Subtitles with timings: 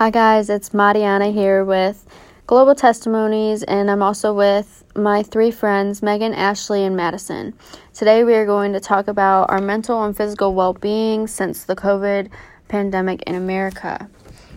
[0.00, 2.06] Hi, guys, it's Mariana here with
[2.46, 7.52] Global Testimonies, and I'm also with my three friends, Megan, Ashley, and Madison.
[7.92, 11.76] Today, we are going to talk about our mental and physical well being since the
[11.76, 12.30] COVID
[12.68, 14.08] pandemic in America.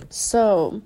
[0.09, 0.81] So,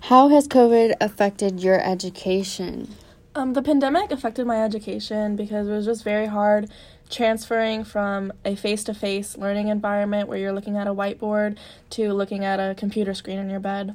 [0.00, 2.86] how has COVID affected your education?
[3.34, 6.68] Um, the pandemic affected my education because it was just very hard
[7.10, 11.56] transferring from a face to face learning environment where you're looking at a whiteboard
[11.90, 13.94] to looking at a computer screen in your bed.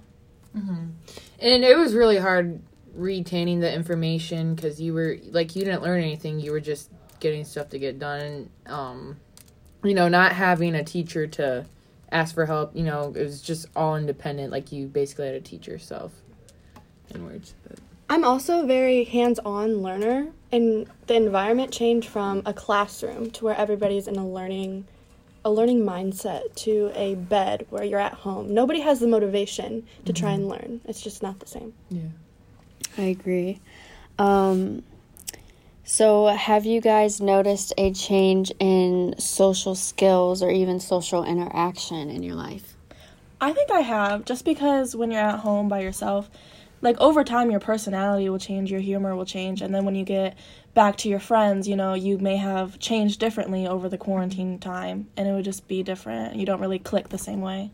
[0.56, 0.86] Mm-hmm.
[1.40, 2.62] And it was really hard
[2.94, 7.46] retaining the information because you were like, you didn't learn anything, you were just getting
[7.46, 8.50] stuff to get done.
[8.66, 9.18] Um,
[9.84, 11.66] you know, not having a teacher to
[12.12, 14.52] ask for help, you know, it was just all independent.
[14.52, 16.12] Like, you basically had to teach yourself
[17.14, 17.54] in words.
[17.68, 17.80] But.
[18.10, 23.56] I'm also a very hands-on learner, and the environment changed from a classroom to where
[23.56, 24.86] everybody's in a learning
[25.44, 28.54] a learning mindset to a bed where you're at home.
[28.54, 30.22] Nobody has the motivation to mm-hmm.
[30.22, 30.82] try and learn.
[30.86, 31.74] It's just not the same.
[31.90, 32.02] Yeah.
[32.98, 33.60] I agree.
[34.20, 34.84] Um,
[35.84, 42.22] so, have you guys noticed a change in social skills or even social interaction in
[42.22, 42.76] your life?
[43.40, 46.30] I think I have, just because when you're at home by yourself,
[46.82, 50.04] like over time your personality will change your humor will change and then when you
[50.04, 50.36] get
[50.74, 55.08] back to your friends you know you may have changed differently over the quarantine time
[55.16, 56.36] and it would just be different.
[56.36, 57.72] You don't really click the same way.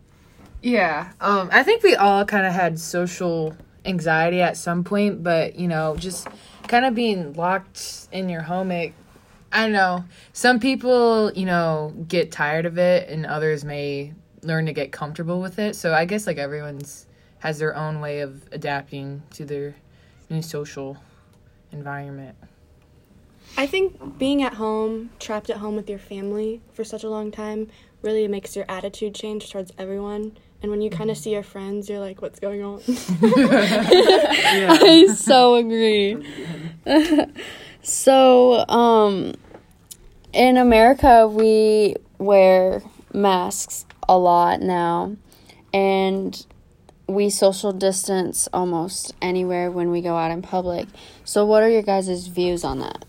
[0.62, 5.56] Yeah um i think we all kind of had social anxiety at some point but
[5.56, 6.28] you know just
[6.68, 8.94] kind of being locked in your home it
[9.52, 14.74] i know some people you know get tired of it and others may learn to
[14.74, 17.06] get comfortable with it so i guess like everyone's
[17.40, 19.76] has their own way of adapting to their
[20.30, 20.98] new social
[21.72, 22.36] environment.
[23.56, 27.32] I think being at home, trapped at home with your family for such a long
[27.32, 27.68] time,
[28.02, 30.38] really makes your attitude change towards everyone.
[30.62, 31.24] And when you kind of mm-hmm.
[31.24, 32.82] see your friends, you're like, what's going on?
[32.88, 36.18] I so agree.
[37.82, 39.36] so, um,
[40.34, 42.82] in America, we wear
[43.14, 45.16] masks a lot now.
[45.74, 46.46] And
[47.08, 50.88] we social distance almost anywhere when we go out in public.
[51.24, 53.06] So, what are your guys' views on that?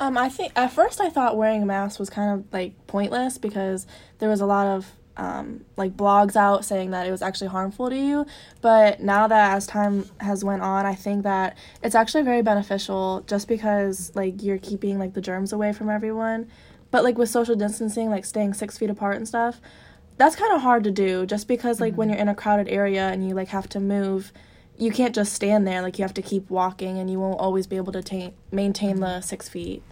[0.00, 3.38] Um, I think at first I thought wearing a mask was kind of like pointless
[3.38, 3.86] because
[4.18, 7.88] there was a lot of um, like blogs out saying that it was actually harmful
[7.90, 8.26] to you.
[8.60, 13.22] But now that as time has went on, I think that it's actually very beneficial
[13.26, 16.50] just because like you're keeping like the germs away from everyone.
[16.90, 19.60] But like with social distancing, like staying six feet apart and stuff,
[20.16, 21.98] that's kind of hard to do just because like mm-hmm.
[21.98, 24.32] when you're in a crowded area and you like have to move
[24.76, 27.66] you can't just stand there like you have to keep walking and you won't always
[27.66, 29.82] be able to ta- maintain the six feet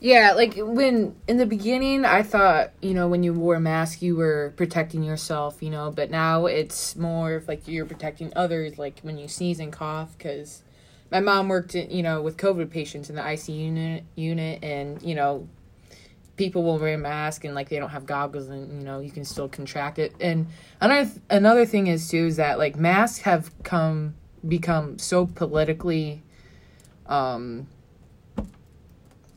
[0.00, 4.02] yeah like when in the beginning i thought you know when you wore a mask
[4.02, 8.78] you were protecting yourself you know but now it's more of like you're protecting others
[8.78, 10.62] like when you sneeze and cough because
[11.10, 15.00] my mom worked in, you know with covid patients in the icu unit unit and
[15.02, 15.48] you know
[16.36, 19.10] people will wear a mask and like they don't have goggles and you know you
[19.10, 20.14] can still contract it.
[20.20, 20.46] And
[20.80, 24.14] another another thing is too is that like masks have come
[24.46, 26.22] become so politically
[27.06, 27.66] um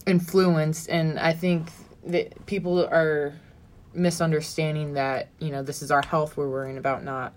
[0.05, 0.89] influenced.
[0.89, 1.69] And i think
[2.05, 3.33] that people are
[3.93, 7.33] misunderstanding that you know this is our health we're worrying about not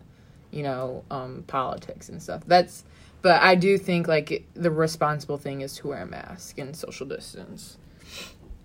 [0.50, 2.42] you know um politics and stuff.
[2.46, 2.84] That's
[3.22, 7.06] but i do think like the responsible thing is to wear a mask and social
[7.06, 7.76] distance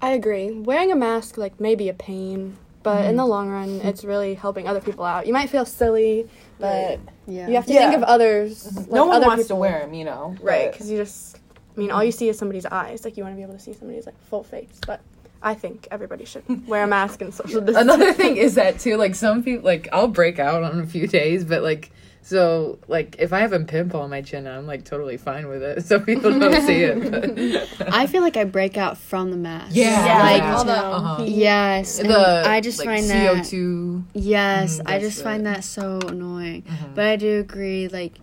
[0.02, 0.52] I agree.
[0.52, 3.10] Wearing a mask like may be a pain, but mm-hmm.
[3.10, 5.26] in the long run, it's really helping other people out.
[5.26, 6.30] You might feel silly,
[6.60, 7.48] but yeah.
[7.48, 7.90] you have to yeah.
[7.90, 8.64] think of others.
[8.64, 8.78] Mm-hmm.
[8.78, 9.58] Like no one wants people.
[9.58, 10.36] to wear them, you know.
[10.42, 11.40] Right, because you just,
[11.76, 13.04] I mean, all you see is somebody's eyes.
[13.04, 15.02] Like you want to be able to see somebody's like full face, but.
[15.46, 17.78] I think everybody should wear a mask and social distance.
[17.78, 21.08] Another thing is that too, like some people, like I'll break out on a few
[21.08, 21.92] days, but like
[22.26, 25.62] so, like, if I have a pimple on my chin, I'm like totally fine with
[25.62, 25.84] it.
[25.86, 27.70] So people don't see it.
[27.94, 29.76] I feel like I break out from the mask.
[29.76, 30.24] Yeah, yeah.
[30.24, 31.24] like uh-huh.
[31.28, 32.00] yes.
[32.00, 34.06] The, I just like, find that CO2.
[34.14, 36.64] Yes, mm, I just find that so annoying.
[36.64, 36.96] Mm-hmm.
[36.96, 37.88] But I do agree.
[37.90, 38.14] Like,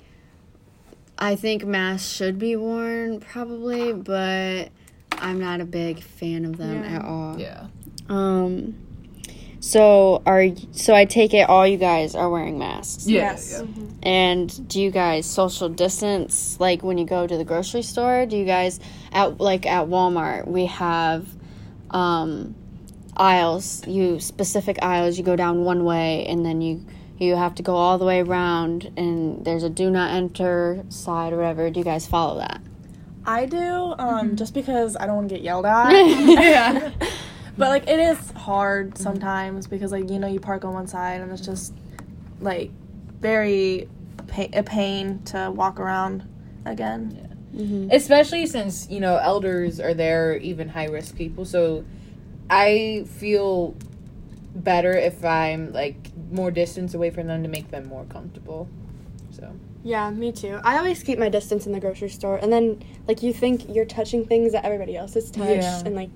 [1.16, 4.70] I think masks should be worn probably, but
[5.22, 6.96] I'm not a big fan of them yeah.
[6.96, 7.38] at all.
[7.38, 7.66] Yeah.
[8.08, 8.74] Um.
[9.60, 13.06] So are so I take it all you guys are wearing masks.
[13.06, 13.52] Yes.
[13.52, 13.60] Yeah.
[13.60, 13.88] Mm-hmm.
[14.02, 18.26] And do you guys social distance like when you go to the grocery store?
[18.26, 18.80] Do you guys
[19.12, 21.28] at like at Walmart we have
[21.90, 22.56] um
[23.16, 26.84] aisles, you specific aisles, you go down one way and then you
[27.18, 31.32] you have to go all the way around and there's a do not enter side
[31.32, 31.70] or whatever.
[31.70, 32.60] Do you guys follow that?
[33.24, 34.34] I do, um, mm-hmm.
[34.36, 35.90] just because I don't want to get yelled at.
[35.92, 36.92] yeah.
[37.56, 41.20] But like it is hard sometimes because like you know you park on one side
[41.20, 41.74] and it's just
[42.40, 42.70] like
[43.20, 43.88] very
[44.26, 46.26] pa- a pain to walk around
[46.64, 47.88] again.
[47.92, 51.84] especially since you know elders are there even high risk people so
[52.48, 53.76] i feel
[54.54, 55.96] better if i'm like
[56.30, 58.68] more distance away from them to make them more comfortable
[59.32, 59.52] so
[59.82, 60.60] Yeah, me too.
[60.62, 63.84] I always keep my distance in the grocery store, and then like you think you're
[63.86, 65.82] touching things that everybody else has touched, Yeah.
[65.84, 66.10] and like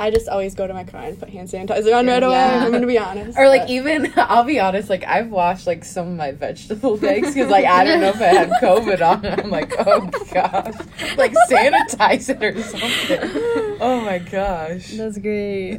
[0.00, 2.32] I just always go to my car and put hand sanitizer on right away.
[2.34, 2.64] Yeah.
[2.64, 3.38] I'm gonna be honest.
[3.38, 6.96] or like but- even i'll be honest like i've washed like some of my vegetable
[7.04, 10.00] bags because like i don't know if i had covid on it i'm like oh
[10.32, 10.74] gosh
[11.16, 15.78] like sanitize it or something oh my gosh That's great.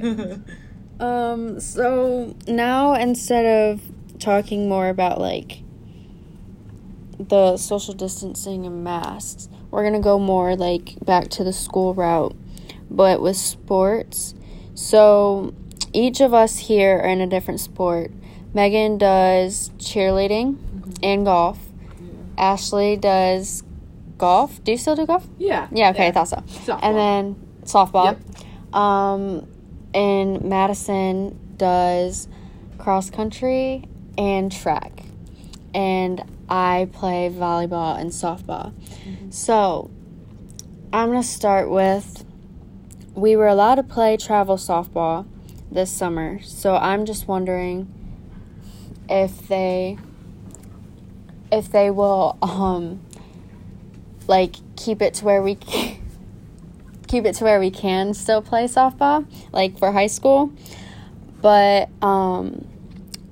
[0.97, 3.81] Um, so now instead of
[4.19, 5.59] talking more about like
[7.19, 12.35] the social distancing and masks, we're gonna go more like back to the school route,
[12.89, 14.33] but with sports.
[14.73, 15.53] So
[15.93, 18.11] each of us here are in a different sport.
[18.53, 20.57] Megan does cheerleading
[21.03, 21.59] and golf.
[22.37, 23.63] Ashley does
[24.17, 24.63] golf.
[24.63, 25.27] Do you still do golf?
[25.37, 25.67] Yeah.
[25.71, 26.37] Yeah, okay, I thought so.
[26.37, 26.79] Softball.
[26.81, 28.17] And then softball.
[28.73, 28.75] Yep.
[28.75, 29.47] Um,
[29.93, 32.27] and Madison does
[32.77, 33.85] cross country
[34.17, 35.03] and track.
[35.73, 38.73] And I play volleyball and softball.
[39.33, 39.89] So
[40.93, 42.23] I'm going to start with
[43.15, 45.25] we were allowed to play travel softball
[45.71, 46.41] this summer.
[46.41, 47.91] So I'm just wondering
[49.09, 49.97] if they
[51.51, 53.01] if they will um
[54.27, 55.99] like keep it to where we c-
[57.07, 60.51] keep it to where we can still play softball like for high school
[61.41, 62.67] but um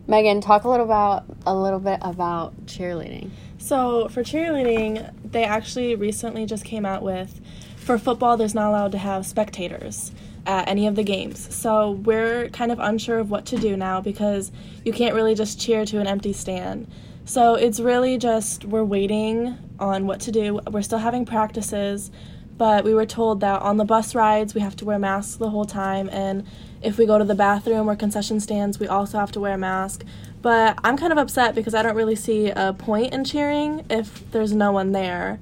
[0.08, 5.96] megan talk a little about a little bit about cheerleading So for cheerleading, they actually
[5.96, 7.40] recently just came out with
[7.78, 10.12] for football there's not allowed to have spectators
[10.46, 11.54] at any of the games.
[11.56, 14.52] So we're kind of unsure of what to do now because
[14.84, 16.88] you can't really just cheer to an empty stand.
[17.26, 20.60] So it's really just we're waiting on what to do.
[20.70, 22.12] We're still having practices,
[22.58, 25.50] but we were told that on the bus rides we have to wear masks the
[25.50, 26.46] whole time and
[26.84, 29.58] if we go to the bathroom or concession stands we also have to wear a
[29.58, 30.04] mask.
[30.42, 34.30] But I'm kind of upset because I don't really see a point in cheering if
[34.32, 35.40] there's no one there.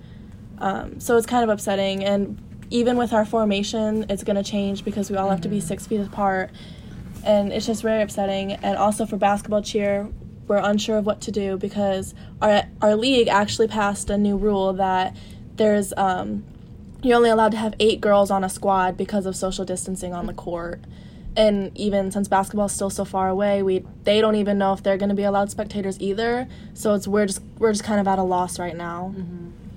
[0.59, 2.03] Um, so it's kind of upsetting.
[2.03, 2.39] And
[2.69, 5.87] even with our formation, it's going to change because we all have to be six
[5.87, 6.51] feet apart.
[7.25, 8.53] And it's just very upsetting.
[8.53, 10.07] And also for basketball cheer,
[10.47, 14.73] we're unsure of what to do because our, our league actually passed a new rule
[14.73, 15.15] that
[15.55, 16.43] there's um,
[17.01, 20.27] you're only allowed to have eight girls on a squad because of social distancing on
[20.27, 20.81] the court.
[21.35, 24.97] And even since basketball's still so far away, we they don't even know if they're
[24.97, 26.47] going to be allowed spectators either.
[26.73, 29.15] So it's we're just we're just kind of at a loss right now.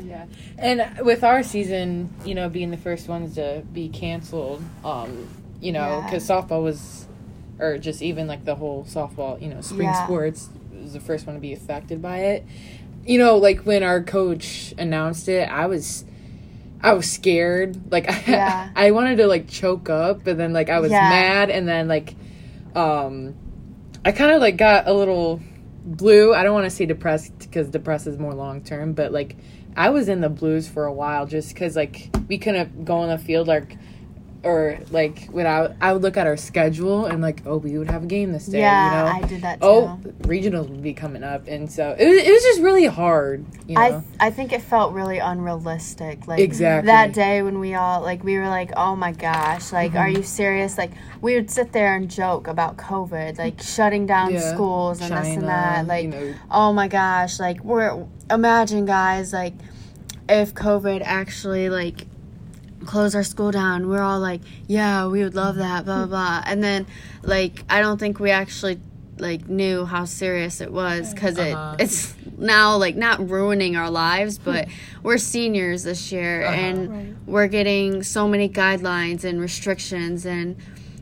[0.02, 0.26] Yeah,
[0.58, 5.28] and with our season, you know, being the first ones to be canceled, um,
[5.60, 6.04] you know, Yeah.
[6.04, 7.06] because softball was,
[7.58, 10.04] or just even like the whole softball, you know, spring Yeah.
[10.04, 10.48] sports
[10.82, 12.44] was the first one to be affected by it.
[13.06, 16.04] You know, like when our coach announced it, I was.
[16.84, 17.90] I was scared.
[17.90, 18.70] Like Yeah.
[18.76, 21.08] I, wanted to like choke up, but then like I was Yeah.
[21.08, 22.14] mad, and then like,
[22.76, 23.34] um,
[24.04, 25.40] I kind of like got a little
[25.84, 26.34] blue.
[26.34, 29.36] I don't want to say depressed because depressed is more long term, but like
[29.76, 33.08] I was in the blues for a while just because like we couldn't go on
[33.08, 33.76] the field like
[34.44, 38.04] or like when I would look at our schedule and like oh we would have
[38.04, 40.92] a game this day yeah you know i did that too oh regionals would be
[40.92, 44.02] coming up and so it was, it was just really hard you know I, th-
[44.20, 46.86] I think it felt really unrealistic like Exactly.
[46.86, 49.98] that day when we all like we were like oh my gosh like Mm-hmm.
[49.98, 54.32] are you serious like we would sit there and joke about covid like shutting down
[54.32, 54.52] Yeah.
[54.52, 59.32] schools and this and that like you know oh my gosh like we're imagine guys
[59.32, 59.54] like
[60.28, 62.06] if covid actually like
[62.84, 63.88] close our school down.
[63.88, 66.42] We're all like yeah we would love that blah blah blah.
[66.46, 66.86] And then
[67.22, 68.80] like i don't think we actually
[69.18, 71.76] like knew how serious it was because Uh-huh.
[71.78, 74.66] it it's now like not ruining our lives but
[75.04, 76.54] we're seniors this year Uh-huh.
[76.54, 80.56] and we're getting so many guidelines and restrictions and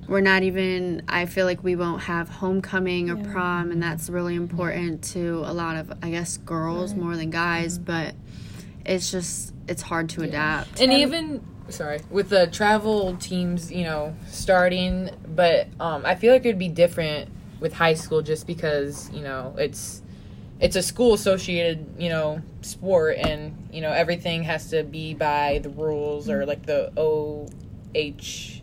[0.08, 4.34] we're not even i feel like we won't have homecoming or prom and that's really
[4.34, 7.84] important to a lot of i guess girls more than guys Mm-hmm.
[7.84, 8.14] but
[8.84, 10.80] it's just it's hard to adapt.
[10.82, 11.40] And even
[11.72, 16.58] sorry with the travel teams you know starting but um i feel like it would
[16.58, 20.02] be different with high school just because you know it's
[20.60, 25.60] it's a school associated you know sport and you know everything has to be by
[25.62, 27.48] the rules or like the o
[27.94, 28.62] h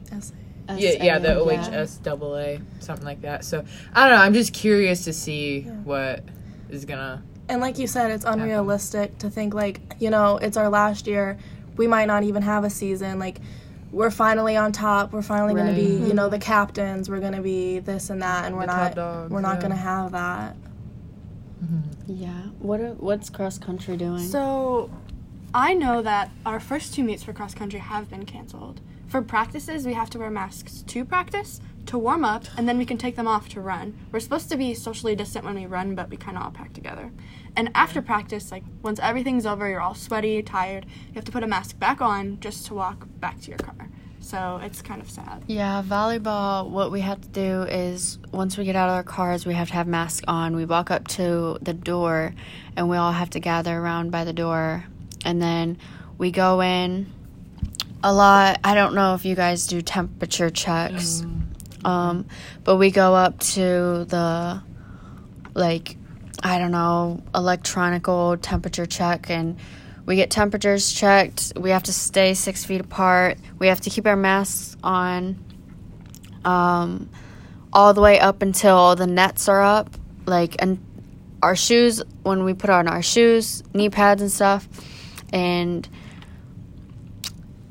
[0.77, 3.43] yeah, yeah, the OHSAA, something like that.
[3.43, 4.23] So I don't know.
[4.23, 6.23] I'm just curious to see what
[6.69, 7.23] is gonna.
[7.47, 11.37] And like you said, it's unrealistic to think like, you know, it's our last year.
[11.79, 13.19] We might not even have a season.
[13.19, 13.39] Like
[13.91, 15.13] we're finally on top.
[15.13, 16.07] We're finally going to be, Right.
[16.09, 16.31] you know, hmm.
[16.31, 17.09] the captains.
[17.09, 19.61] We're going to be this and that and we're The not dogs, we're not yeah.
[19.61, 20.55] going to have that.
[21.63, 22.13] Mm-hmm.
[22.13, 22.41] Yeah.
[22.59, 24.19] What are, what's cross country doing?
[24.19, 24.89] So,
[25.53, 28.81] I know that our first two meets for cross country have been canceled.
[29.07, 32.85] For practices, we have to wear masks to practice, to warm up, and then we
[32.85, 33.97] can take them off to run.
[34.11, 36.73] We're supposed to be socially distant when we run, but we kind of all pack
[36.73, 37.11] together.
[37.59, 41.43] And after practice, like once everything's over, you're all sweaty, tired, you have to put
[41.43, 43.89] a mask back on just to walk back to your car.
[44.21, 45.43] So it's kind of sad.
[45.45, 49.45] Yeah, volleyball, what we have to do is once we get out of our cars,
[49.45, 50.55] we have to have masks on.
[50.55, 52.33] We walk up to the door
[52.77, 54.85] and we all have to gather around by the door.
[55.25, 55.79] And then
[56.17, 57.11] we go in
[58.01, 58.61] a lot.
[58.63, 61.25] I don't know if you guys do temperature checks,
[61.83, 62.25] um,
[62.63, 64.63] but we go up to the,
[65.55, 65.97] like,
[66.41, 69.57] I don't know, electronical temperature check and
[70.05, 71.53] we get temperatures checked.
[71.55, 73.37] We have to stay six feet apart.
[73.59, 75.37] We have to keep our masks on
[76.43, 77.09] um,
[77.71, 79.95] all the way up until the nets are up.
[80.25, 80.83] Like, and
[81.43, 84.67] our shoes, when we put on our shoes, knee pads and stuff.
[85.31, 85.87] And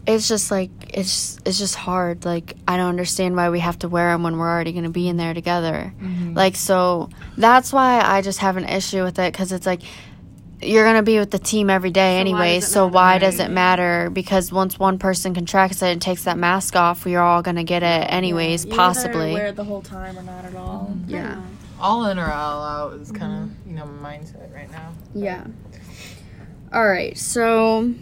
[0.06, 2.25] it's just like, it's, it's just hard.
[2.25, 4.90] Like, I don't understand why we have to wear them when we're already going to
[4.90, 5.92] be in there together.
[6.00, 6.35] Mm-hmm.
[6.35, 9.83] Like, so that's why I just have an issue with it because it's like,
[10.61, 12.54] you're gonna be with the team every day So anyway.
[12.59, 12.95] does So matter?
[12.97, 14.11] why does it matter?
[14.12, 17.85] Because once one person contracts it and takes that mask off, we're all gonna get
[17.85, 19.35] it anyways, You possibly.
[19.35, 20.90] wear it the whole time or not at all.
[20.92, 21.11] Mm-hmm.
[21.11, 21.40] yeah,
[21.78, 23.71] All in or all out is kind of mm-hmm.
[23.71, 24.92] you know my mindset right now.
[25.14, 25.45] yeah.
[26.73, 27.95] All right, so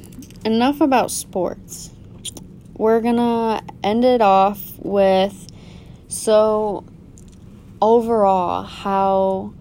[0.46, 1.90] enough about sports.
[2.78, 5.46] We're gonna end it off with
[6.08, 6.84] so
[7.80, 9.54] overall, how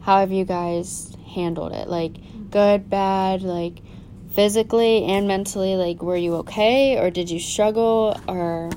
[0.00, 1.88] how have you guys handled it?
[1.88, 2.16] Like
[2.50, 3.78] good, bad, like
[4.32, 8.70] physically and mentally, like were you okay or did you struggle or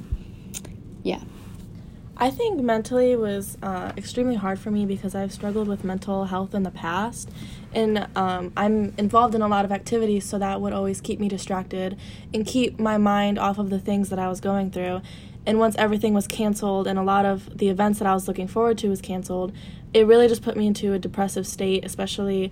[2.22, 6.54] I think mentally was uh, extremely hard for me because I've struggled with mental health
[6.54, 7.32] in the past.
[7.74, 11.28] And um, I'm involved in a lot of activities, so that would always keep me
[11.28, 11.98] distracted
[12.32, 15.02] and keep my mind off of the things that I was going through.
[15.48, 18.48] And once everything was canceled and a lot of the events that I was looking
[18.48, 19.52] forward to was canceled,
[19.92, 22.52] it really just put me into a depressive state, especially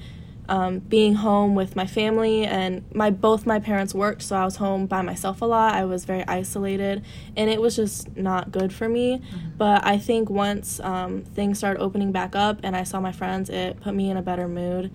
[0.50, 4.58] um, being home with my family and my both my parents worked so i was
[4.58, 5.74] home by myself a lot.
[5.76, 7.04] I was very isolated
[7.38, 9.22] and it was just not good for me.
[9.58, 13.50] But i think once um, things started opening back up and i saw my friends
[13.50, 14.92] it put me in a better mood.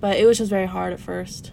[0.00, 1.52] But it was just very hard at first.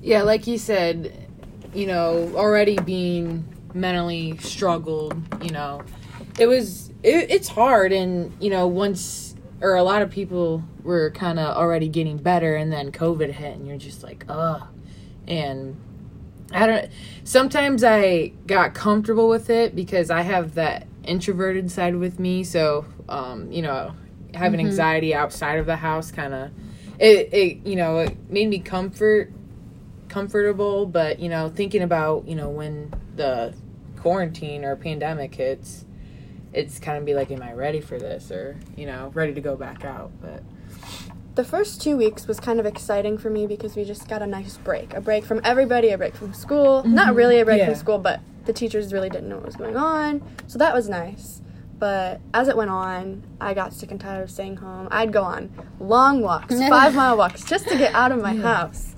[0.00, 1.28] Yeah, like you said,
[1.72, 5.14] you know, already being mentally struggled,
[5.44, 5.82] you know,
[6.38, 9.31] it was it, it's hard, and you know, once
[9.62, 13.56] or a lot of people were kind of already getting better, and then COVID hit,
[13.56, 14.64] and you're just like, ugh,
[15.26, 15.76] and
[16.52, 16.90] I don't.
[17.24, 22.84] Sometimes I got comfortable with it because I have that introverted side with me, so
[23.08, 23.94] um, you know,
[24.34, 26.50] having anxiety outside of the house kind of
[26.98, 29.32] it, it you know it made me comfort
[30.08, 30.86] comfortable.
[30.86, 33.54] But you know thinking about you know when the
[33.96, 35.84] quarantine or pandemic hits
[36.52, 39.40] it's kind of be like am i ready for this or you know ready to
[39.40, 40.42] go back out but
[41.34, 44.26] The first two weeks was kind of exciting for me because we just got a
[44.26, 44.92] nice break.
[44.92, 46.82] A break from everybody, a break from school.
[46.84, 47.16] Not mm-hmm.
[47.16, 47.66] really a break Yeah.
[47.66, 50.22] from school, but the teachers really didn't know what was going on.
[50.46, 51.40] So that was nice.
[51.78, 54.88] But as it went on, I got sick and tired of staying home.
[54.90, 58.94] I'd go on long walks, five mile walks, just to get out of my house.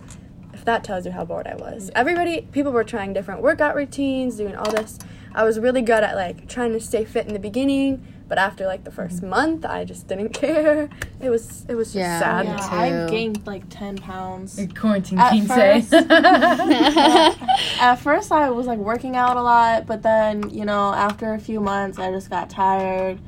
[0.52, 1.92] If that tells you how bored I was.
[1.94, 4.98] Everybody, people were trying different workout routines, doing all this.
[5.34, 8.66] I was really good at like trying to stay fit in the beginning, but after
[8.66, 10.88] like the 1st month, I just didn't care.
[11.20, 12.46] It was it was just Yeah, sad.
[12.46, 14.60] me yeah i gained like 10 pounds.
[14.78, 15.98] Quarantine At teen first- say
[17.80, 21.38] at first i was like working out a lot but then you know after a
[21.38, 23.18] few months i just got tired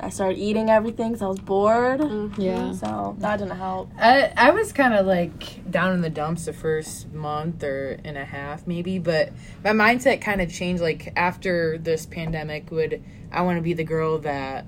[0.00, 2.00] i started eating everything because i was bored.
[2.00, 2.40] Mm-hmm.
[2.40, 2.72] Yeah.
[2.72, 3.90] so that didn't help.
[3.98, 8.18] I, I was kind of like down in the dumps the first month or and
[8.18, 9.32] a half maybe but
[9.62, 13.84] my mindset kind of changed like after this pandemic would i want to be the
[13.84, 14.66] girl that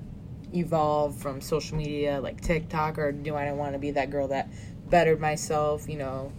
[0.53, 4.49] evolved from social media like tiktok or do i want to be that girl that
[4.89, 6.31] bettered myself you know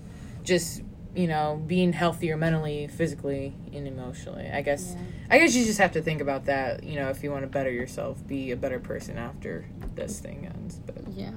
[0.45, 0.83] just
[1.19, 4.95] you know being healthier mentally physically and emotionally i guess
[5.29, 7.49] i guess you just have to think about that you know if you want to
[7.49, 9.65] better yourself be a better person after
[9.97, 11.33] this thing ends but Yeah.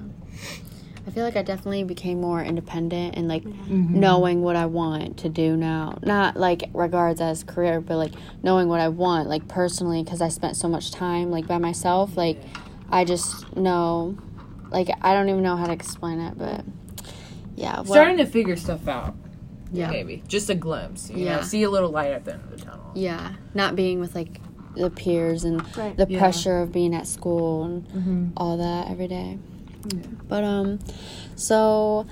[1.04, 3.98] I feel like I definitely became more independent and like mm-hmm.
[3.98, 5.98] knowing what I want to do now.
[6.00, 8.12] Not like regards as career, but like
[8.44, 12.16] knowing what I want, like personally, because I spent so much time like by myself.
[12.16, 12.40] Like
[12.88, 14.16] I just know,
[14.70, 16.64] like I don't even know how to explain it, but
[17.56, 17.78] yeah.
[17.78, 19.16] what- starting to figure stuff out
[19.72, 21.36] yeah maybe just a glimpse yeah.
[21.36, 21.42] Know?
[21.42, 24.40] see a little light at the end of the tunnel yeah not being with like
[24.74, 25.96] the peers and right.
[25.96, 26.18] the yeah.
[26.18, 28.26] pressure of being at school and mm-hmm.
[28.36, 29.38] all that every day
[29.88, 30.00] yeah.
[30.28, 30.78] but um
[31.36, 32.06] so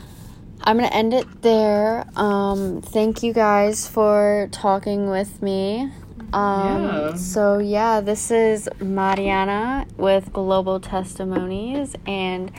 [0.64, 5.90] i'm gonna end it there um thank you guys for talking with me
[6.32, 7.14] um, yeah.
[7.14, 12.52] So, yeah, this is Mariana with Global Testimonies, and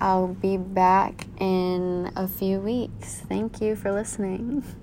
[0.00, 3.22] I'll be back in a few weeks.
[3.28, 4.64] Thank you for listening.